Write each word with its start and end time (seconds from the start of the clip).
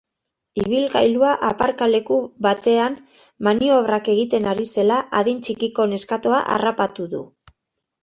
Ibilgailua 0.61 1.33
aparkaleku 1.49 2.17
batean 2.47 2.97
maniobrak 3.49 4.11
egiten 4.17 4.51
ari 4.55 4.69
zela 4.77 5.01
adin 5.23 5.45
txikiko 5.47 5.89
neskatoa 5.95 6.45
harrapatu 6.57 7.11
du. 7.17 7.27